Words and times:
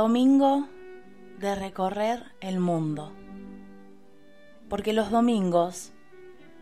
Domingo 0.00 0.66
de 1.40 1.54
recorrer 1.54 2.24
el 2.40 2.58
mundo. 2.58 3.12
Porque 4.70 4.94
los 4.94 5.10
domingos 5.10 5.92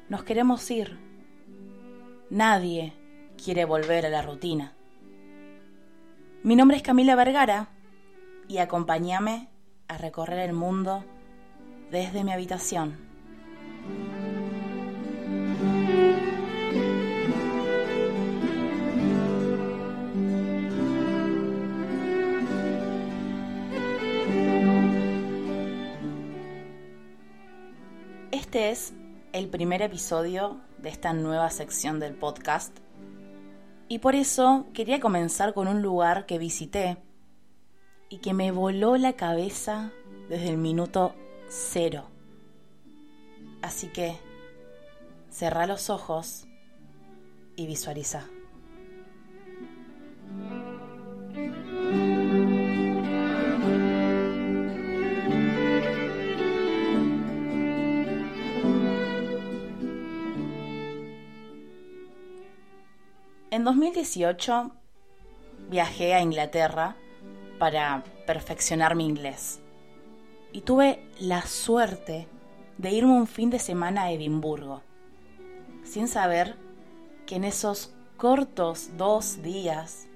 nos 0.09 0.25
queremos 0.25 0.69
ir. 0.73 0.99
Nadie 2.31 2.95
quiere 3.41 3.65
volver 3.65 4.07
a 4.07 4.09
la 4.09 4.23
rutina. 4.23 4.73
Mi 6.43 6.57
nombre 6.57 6.79
es 6.79 6.83
Camila 6.83 7.15
Vergara 7.15 7.69
y 8.49 8.59
acompáñame 8.59 9.49
a 9.87 9.99
recorrer 9.99 10.41
el 10.41 10.53
mundo 10.53 11.05
desde 11.93 12.25
mi 12.25 12.33
habitación. 12.33 13.08
Este 28.59 28.71
es 28.71 28.93
el 29.33 29.49
primer 29.49 29.83
episodio 29.83 30.61
de 30.79 30.89
esta 30.89 31.13
nueva 31.13 31.49
sección 31.49 32.01
del 32.01 32.17
podcast 32.17 32.77
y 33.87 34.01
por 34.01 34.17
eso 34.17 34.67
quería 34.75 34.99
comenzar 34.99 35.55
con 35.55 35.69
un 35.69 35.81
lugar 35.81 36.27
que 36.27 36.39
visité 36.39 36.97
y 38.09 38.19
que 38.19 38.35
me 38.35 38.51
voló 38.51 38.97
la 38.97 39.13
cabeza 39.13 39.93
desde 40.29 40.49
el 40.49 40.57
minuto 40.57 41.15
cero. 41.49 42.07
Así 43.63 43.93
que 43.93 44.17
cerrá 45.31 45.69
los 45.69 45.89
ojos 45.89 46.49
y 47.55 47.67
visualiza. 47.67 48.27
2018 63.69 64.71
viajé 65.69 66.15
a 66.15 66.23
Inglaterra 66.23 66.97
para 67.59 68.03
perfeccionar 68.27 68.95
mi 68.95 69.05
inglés 69.05 69.61
y 70.53 70.63
tuve 70.63 71.07
la 71.21 71.43
suerte 71.43 72.29
de 72.79 72.91
irme 72.93 73.13
un 73.13 73.27
fin 73.27 73.51
de 73.51 73.59
semana 73.59 74.05
a 74.05 74.11
Edimburgo, 74.11 74.81
sin 75.85 76.09
saber 76.09 76.57
que 77.27 77.35
en 77.35 77.45
esos 77.45 77.95
cortos 78.17 78.97
dos 78.97 79.43
días 79.43 80.09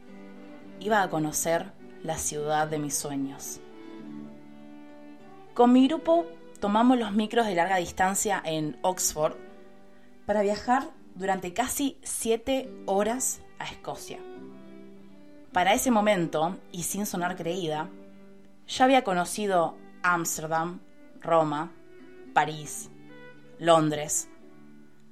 iba 0.81 1.03
a 1.03 1.11
conocer 1.11 1.73
la 2.03 2.17
ciudad 2.17 2.69
de 2.69 2.79
mis 2.79 2.97
sueños. 2.97 3.61
Con 5.53 5.75
mi 5.75 5.89
grupo 5.89 6.25
tomamos 6.59 6.99
los 6.99 7.13
micros 7.13 7.47
de 7.47 7.55
larga 7.55 7.77
distancia 7.77 8.41
en 8.47 8.79
Oxford 8.81 9.37
para 10.25 10.41
viajar 10.41 11.02
durante 11.15 11.53
casi 11.53 11.99
siete 12.03 12.69
horas 12.87 13.41
a 13.59 13.65
Escocia. 13.65 14.19
Para 15.53 15.75
ese 15.75 15.91
momento, 15.91 16.57
y 16.73 16.85
sin 16.85 17.07
sonar 17.07 17.37
creída, 17.37 17.91
ya 18.67 18.85
había 18.85 19.05
conocido 19.05 19.77
Ámsterdam, 20.03 20.81
Roma, 21.21 21.73
París, 22.33 22.91
Londres. 23.59 24.29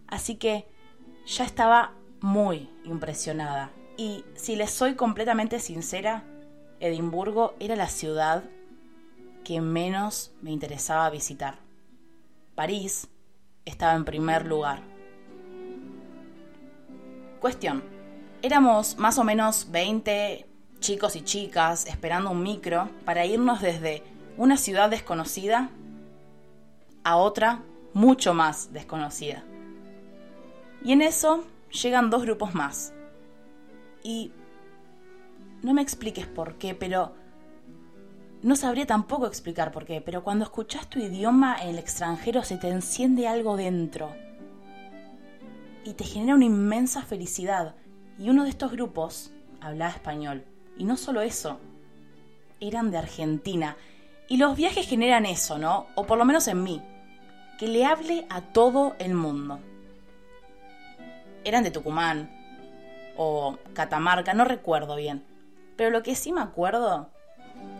Así 0.06 0.36
que 0.36 0.66
ya 1.26 1.44
estaba 1.44 1.92
muy 2.20 2.70
impresionada. 2.84 3.70
Y 3.96 4.24
si 4.34 4.56
les 4.56 4.70
soy 4.70 4.94
completamente 4.94 5.60
sincera, 5.60 6.24
Edimburgo 6.80 7.54
era 7.60 7.76
la 7.76 7.88
ciudad 7.88 8.44
que 9.44 9.60
menos 9.60 10.32
me 10.40 10.50
interesaba 10.50 11.10
visitar. 11.10 11.58
París 12.54 13.08
estaba 13.64 13.94
en 13.94 14.04
primer 14.04 14.46
lugar. 14.46 14.89
Cuestión. 17.40 17.82
Éramos 18.42 18.98
más 18.98 19.16
o 19.16 19.24
menos 19.24 19.68
20 19.70 20.46
chicos 20.78 21.16
y 21.16 21.22
chicas 21.22 21.86
esperando 21.86 22.30
un 22.30 22.42
micro 22.42 22.90
para 23.06 23.24
irnos 23.24 23.62
desde 23.62 24.02
una 24.36 24.58
ciudad 24.58 24.90
desconocida 24.90 25.70
a 27.02 27.16
otra 27.16 27.62
mucho 27.94 28.34
más 28.34 28.74
desconocida. 28.74 29.42
Y 30.84 30.92
en 30.92 31.00
eso 31.00 31.44
llegan 31.70 32.10
dos 32.10 32.22
grupos 32.24 32.54
más. 32.54 32.92
Y 34.02 34.32
no 35.62 35.72
me 35.72 35.80
expliques 35.80 36.26
por 36.26 36.56
qué, 36.56 36.74
pero 36.74 37.14
no 38.42 38.54
sabría 38.54 38.86
tampoco 38.86 39.26
explicar 39.26 39.72
por 39.72 39.86
qué, 39.86 40.02
pero 40.02 40.22
cuando 40.22 40.44
escuchas 40.44 40.88
tu 40.88 40.98
idioma 40.98 41.56
en 41.62 41.70
el 41.70 41.78
extranjero 41.78 42.42
se 42.42 42.58
te 42.58 42.68
enciende 42.68 43.28
algo 43.28 43.56
dentro 43.56 44.14
y 45.84 45.94
te 45.94 46.04
genera 46.04 46.34
una 46.34 46.44
inmensa 46.44 47.02
felicidad. 47.02 47.74
Y 48.18 48.30
uno 48.30 48.44
de 48.44 48.50
estos 48.50 48.72
grupos 48.72 49.32
hablaba 49.60 49.92
español. 49.92 50.44
Y 50.76 50.84
no 50.84 50.96
solo 50.96 51.20
eso, 51.20 51.58
eran 52.60 52.90
de 52.90 52.98
Argentina. 52.98 53.76
Y 54.28 54.36
los 54.36 54.56
viajes 54.56 54.86
generan 54.86 55.26
eso, 55.26 55.58
¿no? 55.58 55.86
O 55.94 56.06
por 56.06 56.18
lo 56.18 56.24
menos 56.24 56.46
en 56.48 56.62
mí, 56.62 56.82
que 57.58 57.68
le 57.68 57.84
hable 57.84 58.26
a 58.30 58.40
todo 58.40 58.94
el 58.98 59.14
mundo. 59.14 59.58
Eran 61.44 61.64
de 61.64 61.70
Tucumán 61.70 62.30
o 63.16 63.58
Catamarca, 63.74 64.34
no 64.34 64.44
recuerdo 64.44 64.96
bien. 64.96 65.24
Pero 65.76 65.90
lo 65.90 66.02
que 66.02 66.14
sí 66.14 66.32
me 66.32 66.42
acuerdo 66.42 67.10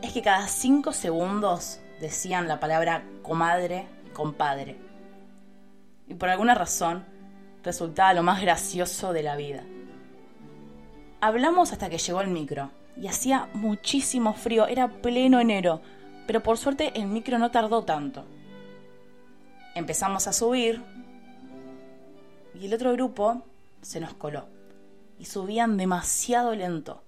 es 0.03 0.12
que 0.12 0.22
cada 0.22 0.49
cinco 0.49 0.93
segundos 0.93 1.81
decían 2.00 2.49
la 2.49 2.61
palabra 2.61 3.05
comadre, 3.22 3.87
compadre. 4.12 4.78
Y 6.09 6.15
por 6.15 6.28
alguna 6.28 6.55
razón, 6.55 7.05
resultaba 7.62 8.15
lo 8.15 8.22
más 8.22 8.41
gracioso 8.41 9.12
de 9.12 9.22
la 9.22 9.37
vida. 9.37 9.65
Hablamos 11.21 11.72
hasta 11.72 11.91
que 11.91 11.98
llegó 11.98 12.21
el 12.21 12.28
micro 12.28 12.71
y 12.97 13.06
hacía 13.06 13.48
muchísimo 13.53 14.34
frío, 14.34 14.66
era 14.66 14.88
pleno 14.88 15.41
enero, 15.41 15.81
pero 16.26 16.43
por 16.43 16.59
suerte 16.59 16.93
el 16.94 17.06
micro 17.06 17.38
no 17.38 17.50
tardó 17.50 17.84
tanto. 17.84 18.25
Empezamos 19.75 20.26
a 20.26 20.32
subir 20.32 20.82
y 22.54 22.66
el 22.66 22.75
otro 22.75 22.93
grupo 22.93 23.43
se 23.82 24.00
nos 24.00 24.15
coló 24.15 24.47
y 25.19 25.26
subían 25.26 25.76
demasiado 25.76 26.54
lento, 26.54 27.03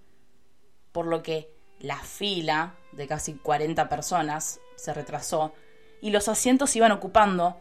por 0.92 1.06
lo 1.06 1.22
que 1.22 1.52
la 1.80 1.96
fila 1.96 2.74
de 2.92 3.06
casi 3.06 3.34
40 3.34 3.88
personas 3.88 4.60
se 4.76 4.92
retrasó 4.92 5.52
y 6.00 6.10
los 6.10 6.28
asientos 6.28 6.70
se 6.70 6.78
iban 6.78 6.92
ocupando 6.92 7.56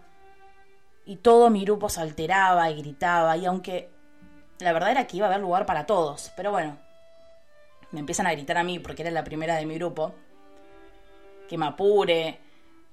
y 1.12 1.18
todo 1.18 1.50
mi 1.50 1.66
grupo 1.66 1.90
se 1.90 2.00
alteraba 2.00 2.72
y 2.72 2.78
gritaba, 2.78 3.36
y 3.36 3.46
aunque 3.46 3.90
la 4.60 4.72
verdad 4.72 4.92
era 4.92 5.08
que 5.08 5.18
iba 5.18 5.26
a 5.26 5.30
haber 5.30 5.42
lugar 5.42 5.66
para 5.66 5.86
todos, 5.86 6.32
pero 6.38 6.52
bueno, 6.52 6.78
me 7.92 8.00
empiezan 8.00 8.28
a 8.28 8.32
gritar 8.32 8.58
a 8.58 8.64
mí 8.64 8.80
porque 8.80 9.02
era 9.02 9.12
la 9.12 9.26
primera 9.26 9.58
de 9.58 9.66
mi 9.66 9.76
grupo, 9.76 10.16
que 11.50 11.58
me 11.58 11.66
apure 11.66 12.40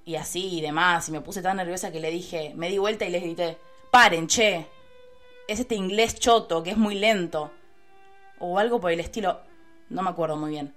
y 0.03 0.17
así 0.17 0.57
y 0.57 0.59
demás, 0.59 1.07
y 1.07 1.13
me 1.13 1.21
puse 1.21 1.41
tan 1.41 1.55
nerviosa 1.55 1.93
que 1.93 2.01
le 2.01 2.11
dije, 2.11 2.51
me 2.57 2.67
di 2.67 2.77
vuelta 2.77 3.05
y 3.05 3.09
les 3.09 3.23
grité, 3.23 3.57
paren, 3.89 4.27
che, 4.27 4.67
es 5.47 5.61
este 5.61 5.75
inglés 5.75 6.19
choto 6.19 6.61
que 6.61 6.71
es 6.71 6.77
muy 6.77 6.95
lento, 6.95 7.53
o 8.39 8.59
algo 8.59 8.81
por 8.81 8.91
el 8.91 8.99
estilo, 8.99 9.39
no 9.87 10.01
me 10.01 10.09
acuerdo 10.09 10.35
muy 10.35 10.49
bien. 10.49 10.75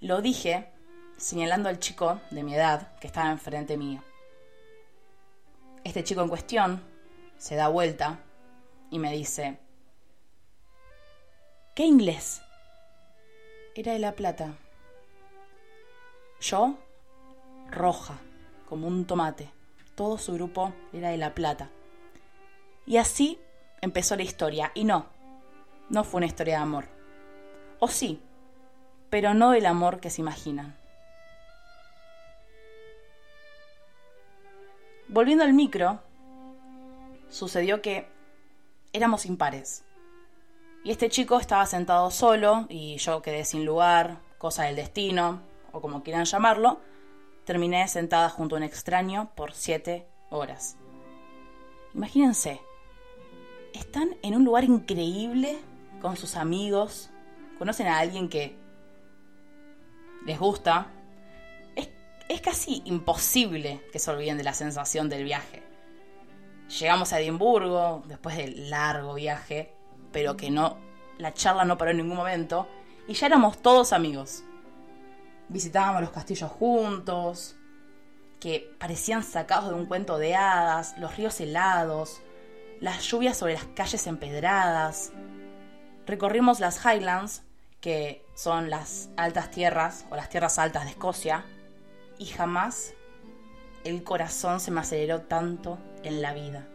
Lo 0.00 0.22
dije 0.22 0.68
señalando 1.16 1.68
al 1.68 1.80
chico 1.80 2.20
de 2.30 2.44
mi 2.44 2.54
edad 2.54 2.96
que 3.00 3.08
estaba 3.08 3.32
enfrente 3.32 3.76
mío. 3.76 4.04
Este 5.84 6.04
chico 6.04 6.20
en 6.20 6.28
cuestión 6.28 6.82
se 7.36 7.56
da 7.56 7.68
vuelta 7.68 8.20
y 8.90 8.98
me 8.98 9.12
dice, 9.12 9.58
¿qué 11.74 11.84
inglés? 11.84 12.42
Era 13.74 13.92
de 13.92 13.98
La 13.98 14.12
Plata. 14.12 14.54
Yo, 16.40 16.76
roja, 17.70 18.18
como 18.68 18.88
un 18.88 19.06
tomate. 19.06 19.50
Todo 19.94 20.18
su 20.18 20.34
grupo 20.34 20.72
era 20.92 21.10
de 21.10 21.16
La 21.16 21.34
Plata. 21.34 21.70
Y 22.86 22.96
así 22.96 23.38
empezó 23.80 24.16
la 24.16 24.22
historia. 24.22 24.72
Y 24.74 24.84
no, 24.84 25.06
no 25.88 26.04
fue 26.04 26.18
una 26.18 26.26
historia 26.26 26.56
de 26.56 26.62
amor. 26.62 26.88
O 27.78 27.88
sí, 27.88 28.20
pero 29.08 29.34
no 29.34 29.50
del 29.52 29.66
amor 29.66 30.00
que 30.00 30.10
se 30.10 30.20
imaginan. 30.20 30.79
Volviendo 35.20 35.44
al 35.44 35.52
micro, 35.52 36.00
sucedió 37.28 37.82
que 37.82 38.08
éramos 38.94 39.26
impares. 39.26 39.84
Y 40.82 40.92
este 40.92 41.10
chico 41.10 41.38
estaba 41.38 41.66
sentado 41.66 42.10
solo 42.10 42.64
y 42.70 42.96
yo 42.96 43.20
quedé 43.20 43.44
sin 43.44 43.66
lugar, 43.66 44.22
cosa 44.38 44.62
del 44.62 44.76
destino, 44.76 45.42
o 45.72 45.82
como 45.82 46.02
quieran 46.02 46.24
llamarlo. 46.24 46.80
Terminé 47.44 47.86
sentada 47.86 48.30
junto 48.30 48.56
a 48.56 48.60
un 48.60 48.62
extraño 48.62 49.30
por 49.34 49.52
siete 49.52 50.06
horas. 50.30 50.78
Imagínense, 51.92 52.62
están 53.74 54.16
en 54.22 54.34
un 54.34 54.46
lugar 54.46 54.64
increíble 54.64 55.58
con 56.00 56.16
sus 56.16 56.34
amigos, 56.34 57.10
conocen 57.58 57.88
a 57.88 57.98
alguien 57.98 58.30
que 58.30 58.56
les 60.24 60.38
gusta 60.38 60.90
es 62.30 62.40
casi 62.40 62.80
imposible 62.84 63.84
que 63.92 63.98
se 63.98 64.08
olviden 64.08 64.38
de 64.38 64.44
la 64.44 64.54
sensación 64.54 65.08
del 65.08 65.24
viaje. 65.24 65.64
Llegamos 66.78 67.12
a 67.12 67.18
Edimburgo 67.18 68.04
después 68.06 68.36
del 68.36 68.70
largo 68.70 69.14
viaje, 69.14 69.74
pero 70.12 70.36
que 70.36 70.48
no, 70.48 70.78
la 71.18 71.34
charla 71.34 71.64
no 71.64 71.76
paró 71.76 71.90
en 71.90 71.96
ningún 71.96 72.16
momento, 72.16 72.68
y 73.08 73.14
ya 73.14 73.26
éramos 73.26 73.60
todos 73.60 73.92
amigos. 73.92 74.44
Visitábamos 75.48 76.02
los 76.02 76.12
castillos 76.12 76.52
juntos, 76.52 77.56
que 78.38 78.76
parecían 78.78 79.24
sacados 79.24 79.70
de 79.70 79.74
un 79.74 79.86
cuento 79.86 80.16
de 80.16 80.36
hadas, 80.36 80.96
los 80.98 81.16
ríos 81.16 81.40
helados, 81.40 82.22
las 82.80 83.02
lluvias 83.02 83.36
sobre 83.36 83.54
las 83.54 83.64
calles 83.74 84.06
empedradas. 84.06 85.12
Recorrimos 86.06 86.60
las 86.60 86.80
Highlands, 86.84 87.42
que 87.80 88.24
son 88.36 88.70
las 88.70 89.10
altas 89.16 89.50
tierras 89.50 90.06
o 90.10 90.16
las 90.16 90.28
tierras 90.28 90.60
altas 90.60 90.84
de 90.84 90.90
Escocia, 90.90 91.44
y 92.20 92.26
jamás 92.26 92.94
el 93.82 94.04
corazón 94.04 94.60
se 94.60 94.70
me 94.70 94.80
aceleró 94.80 95.22
tanto 95.22 95.78
en 96.04 96.20
la 96.20 96.34
vida. 96.34 96.68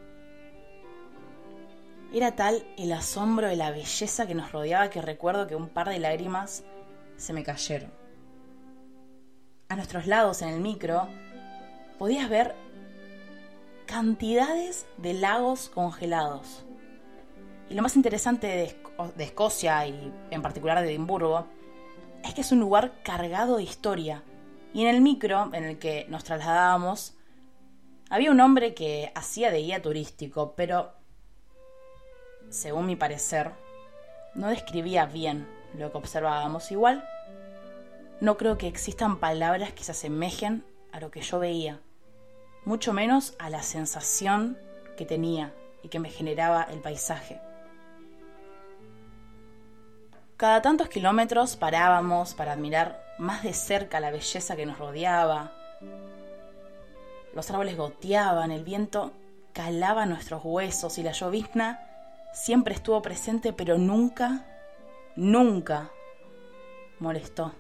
Era 2.12 2.36
tal 2.36 2.66
el 2.78 2.92
asombro 2.92 3.48
de 3.48 3.56
la 3.56 3.70
belleza 3.70 4.26
que 4.26 4.34
nos 4.34 4.52
rodeaba 4.52 4.90
que 4.90 5.02
recuerdo 5.02 5.46
que 5.48 5.56
un 5.56 5.70
par 5.70 5.88
de 5.88 6.00
lágrimas 6.00 6.64
se 7.16 7.32
me 7.32 7.44
cayeron. 7.44 7.92
A 9.70 9.76
nuestros 9.76 10.08
lados 10.08 10.42
en 10.42 10.50
el 10.50 10.62
micro 10.62 11.08
podías 12.00 12.28
ver 12.28 12.56
cantidades 13.86 14.88
de 14.98 15.14
lagos 15.14 15.70
congelados. 15.70 16.66
Y 17.70 17.76
lo 17.76 17.84
más 17.84 17.96
interesante 17.96 18.48
de, 18.48 19.24
Escocia 19.24 19.86
y 19.86 20.12
en 20.32 20.42
particular 20.42 20.82
de 20.82 20.90
Edimburgo 20.90 21.46
es 22.24 22.34
que 22.34 22.42
es 22.42 22.52
un 22.52 22.62
lugar 22.62 22.94
cargado 23.04 23.58
de 23.58 23.64
historia. 23.64 24.24
Y 24.76 24.82
en 24.82 24.94
el 24.94 25.00
micro 25.00 25.52
en 25.54 25.64
el 25.64 25.80
que 25.80 26.06
nos 26.10 26.26
trasladábamos 26.26 27.14
había 28.10 28.30
un 28.30 28.42
hombre 28.42 28.74
que 28.74 29.10
hacía 29.16 29.50
de 29.50 29.60
guía 29.60 29.82
turístico, 29.82 30.54
pero 30.58 30.92
según 32.50 32.86
mi 32.86 32.98
parecer, 32.98 33.54
no 34.34 34.50
describía 34.50 35.06
bien 35.06 35.48
lo 35.80 35.94
que 35.94 35.98
observábamos. 35.98 36.74
Igual, 36.74 37.08
no 38.20 38.36
creo 38.36 38.58
que 38.58 38.68
existan 38.68 39.22
palabras 39.22 39.72
que 39.72 39.86
se 39.86 39.94
asemejen 39.94 40.66
a 40.92 41.00
lo 41.00 41.10
que 41.10 41.22
yo 41.22 41.40
veía, 41.40 41.80
mucho 42.66 42.92
menos 42.92 43.34
a 43.40 43.50
la 43.50 43.62
sensación 43.62 44.58
que 44.98 45.06
tenía 45.06 45.54
y 45.84 45.88
que 45.88 46.00
me 46.00 46.10
generaba 46.10 46.64
el 46.64 46.82
paisaje. 46.82 47.40
Cada 50.46 50.62
tantos 50.62 50.90
kilómetros 50.90 51.56
parábamos 51.56 52.36
para 52.36 52.52
admirar 52.52 53.04
más 53.18 53.42
de 53.42 53.52
cerca 53.52 54.00
la 54.00 54.12
belleza 54.12 54.56
que 54.56 54.68
nos 54.68 54.78
rodeaba. 54.78 55.52
Los 57.34 57.50
árboles 57.50 57.76
goteaban, 57.76 58.52
el 58.52 58.64
viento 58.64 59.12
calaba 59.54 60.06
nuestros 60.06 60.42
huesos 60.44 61.00
y 61.00 61.02
la 61.02 61.14
llovizna 61.14 61.80
siempre 62.32 62.76
estuvo 62.76 63.02
presente, 63.02 63.54
pero 63.54 63.80
nunca, 63.80 64.46
nunca 65.16 65.90
molestó. 67.00 67.52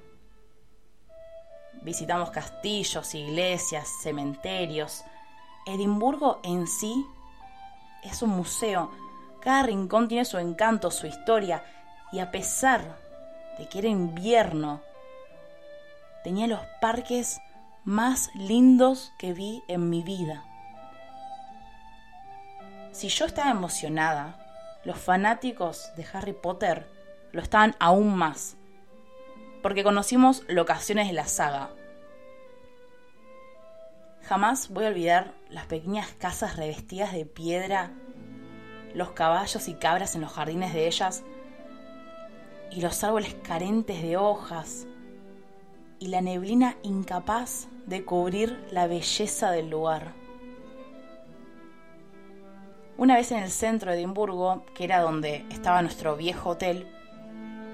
Visitamos 1.81 2.29
castillos, 2.29 3.15
iglesias, 3.15 3.89
cementerios. 4.03 5.03
Edimburgo 5.65 6.39
en 6.43 6.67
sí 6.67 7.03
es 8.03 8.21
un 8.21 8.29
museo. 8.29 8.91
Cada 9.41 9.63
rincón 9.63 10.07
tiene 10.07 10.23
su 10.23 10.37
encanto, 10.37 10.91
su 10.91 11.07
historia. 11.07 11.63
Y 12.15 12.19
a 12.21 12.31
pesar 12.31 12.97
de 13.59 13.67
que 13.67 13.79
era 13.79 13.89
invierno, 13.89 14.81
tenía 16.23 16.47
los 16.47 16.61
parques 16.79 17.41
más 17.83 18.29
lindos 18.35 19.11
que 19.19 19.33
vi 19.33 19.61
en 19.67 19.89
mi 19.89 20.01
vida. 20.01 20.45
Si 22.93 23.09
yo 23.09 23.25
estaba 23.25 23.51
emocionada 23.51 24.79
los 24.85 24.97
fanáticos 24.97 25.93
de 25.97 26.05
Harry 26.13 26.31
Potter 26.31 26.87
lo 27.33 27.41
estaban 27.41 27.75
aún 27.79 28.15
más, 28.15 28.55
porque 29.61 29.83
conocimos 29.83 30.45
locaciones 30.47 31.07
de 31.07 31.13
la 31.13 31.27
saga. 31.27 31.71
Jamás 34.21 34.69
voy 34.69 34.85
a 34.85 34.87
olvidar 34.87 35.33
las 35.49 35.65
pequeñas 35.65 36.13
casas 36.13 36.55
revestidas 36.55 37.11
de 37.11 37.25
piedra, 37.25 37.91
los 38.93 39.11
caballos 39.11 39.67
y 39.67 39.73
cabras 39.73 40.15
en 40.15 40.21
los 40.21 40.31
jardines 40.31 40.73
de 40.73 40.87
ellas, 40.87 41.25
y 42.75 42.81
los 42.81 43.03
árboles 43.05 43.35
carentes 43.41 44.01
de 44.01 44.17
hojas, 44.17 44.85
y 45.97 46.09
la 46.09 46.21
neblina 46.21 46.75
incapaz 46.83 47.69
de 47.85 48.03
cubrir 48.03 48.67
la 48.71 48.85
belleza 48.85 49.49
del 49.51 49.69
lugar. 49.69 50.13
Una 52.97 53.15
vez 53.15 53.31
en 53.31 53.43
el 53.43 53.49
centro 53.49 53.91
de 53.91 53.97
Edimburgo, 53.97 54.65
que 54.73 54.83
era 54.83 54.99
donde 54.99 55.45
estaba 55.49 55.81
nuestro 55.81 56.17
viejo 56.17 56.51
hotel, 56.51 56.87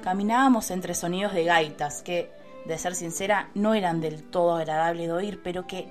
caminábamos 0.03 0.69
entre 0.69 0.93
sonidos 0.93 1.33
de 1.33 1.45
gaitas 1.45 2.03
que, 2.03 2.29
de 2.65 2.77
ser 2.77 2.93
sincera, 2.93 3.49
no 3.55 3.73
eran 3.73 4.01
del 4.01 4.23
todo 4.23 4.55
agradables 4.55 5.07
de 5.07 5.13
oír, 5.13 5.41
pero 5.43 5.65
que 5.65 5.89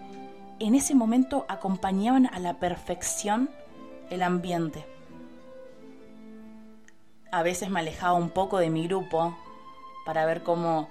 en 0.60 0.76
ese 0.76 0.94
momento 0.94 1.46
acompañaban 1.48 2.26
a 2.26 2.38
la 2.38 2.60
perfección 2.60 3.50
el 4.08 4.22
ambiente. 4.22 4.84
A 7.32 7.42
veces 7.42 7.70
me 7.70 7.80
alejaba 7.80 8.14
un 8.14 8.30
poco 8.30 8.58
de 8.58 8.70
mi 8.70 8.86
grupo 8.88 9.36
para 10.04 10.26
ver 10.26 10.42
cómo 10.42 10.88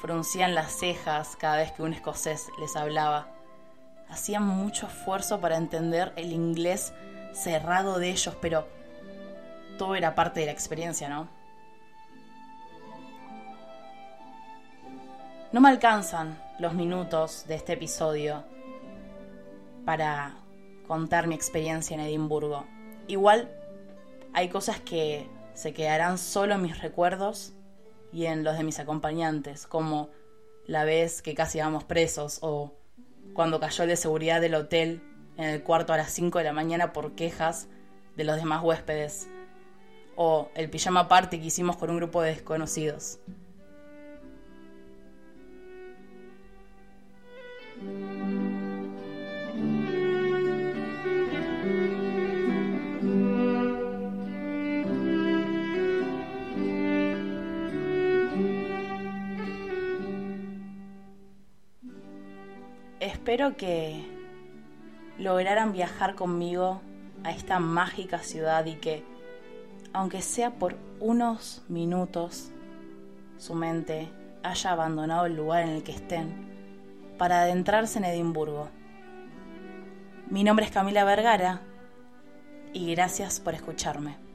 fruncían 0.00 0.54
las 0.54 0.72
cejas 0.72 1.36
cada 1.36 1.56
vez 1.56 1.72
que 1.72 1.82
un 1.82 1.92
escocés 1.92 2.48
les 2.58 2.76
hablaba. 2.76 3.28
Hacían 4.08 4.46
mucho 4.46 4.86
esfuerzo 4.86 5.40
para 5.40 5.58
entender 5.58 6.14
el 6.16 6.32
inglés 6.32 6.94
cerrado 7.34 7.98
de 7.98 8.10
ellos, 8.10 8.34
pero 8.40 8.66
todo 9.76 9.94
era 9.94 10.14
parte 10.14 10.40
de 10.40 10.46
la 10.46 10.52
experiencia, 10.52 11.08
¿no? 11.08 11.28
No 15.52 15.60
me 15.60 15.68
alcanzan 15.68 16.40
los 16.58 16.72
minutos 16.72 17.44
de 17.46 17.56
este 17.56 17.74
episodio 17.74 18.44
para 19.84 20.34
contar 20.86 21.26
mi 21.26 21.34
experiencia 21.34 21.94
en 21.94 22.00
Edimburgo. 22.00 22.64
Igual 23.08 23.50
hay 24.32 24.48
cosas 24.48 24.80
que 24.80 25.28
se 25.60 25.74
quedarán 25.74 26.16
solo 26.16 26.54
en 26.54 26.62
mis 26.62 26.80
recuerdos 26.80 27.52
y 28.14 28.24
en 28.24 28.44
los 28.44 28.56
de 28.56 28.64
mis 28.64 28.78
acompañantes, 28.78 29.66
como 29.66 30.08
la 30.66 30.84
vez 30.84 31.20
que 31.20 31.34
casi 31.34 31.58
íbamos 31.58 31.84
presos 31.84 32.38
o 32.40 32.72
cuando 33.34 33.60
cayó 33.60 33.84
el 33.84 33.90
de 33.90 33.96
seguridad 33.96 34.40
del 34.40 34.54
hotel 34.54 35.02
en 35.36 35.44
el 35.44 35.62
cuarto 35.62 35.92
a 35.92 35.98
las 35.98 36.12
5 36.12 36.38
de 36.38 36.44
la 36.44 36.54
mañana 36.54 36.94
por 36.94 37.14
quejas 37.14 37.68
de 38.16 38.24
los 38.24 38.36
demás 38.36 38.64
huéspedes. 38.64 39.28
O 40.16 40.48
el 40.54 40.70
pijama 40.70 41.08
party 41.08 41.38
que 41.38 41.46
hicimos 41.46 41.76
con 41.76 41.90
un 41.90 41.96
grupo 41.98 42.22
de 42.22 42.30
desconocidos. 42.30 43.18
Espero 63.30 63.56
que 63.56 64.04
lograran 65.16 65.72
viajar 65.72 66.16
conmigo 66.16 66.80
a 67.22 67.30
esta 67.30 67.60
mágica 67.60 68.18
ciudad 68.24 68.66
y 68.66 68.74
que, 68.74 69.04
aunque 69.92 70.20
sea 70.20 70.50
por 70.50 70.74
unos 70.98 71.62
minutos, 71.68 72.50
su 73.38 73.54
mente 73.54 74.08
haya 74.42 74.72
abandonado 74.72 75.26
el 75.26 75.36
lugar 75.36 75.62
en 75.62 75.68
el 75.68 75.84
que 75.84 75.92
estén 75.92 76.50
para 77.18 77.42
adentrarse 77.42 78.00
en 78.00 78.06
Edimburgo. 78.06 78.68
Mi 80.28 80.42
nombre 80.42 80.66
es 80.66 80.72
Camila 80.72 81.04
Vergara 81.04 81.60
y 82.72 82.92
gracias 82.96 83.38
por 83.38 83.54
escucharme. 83.54 84.29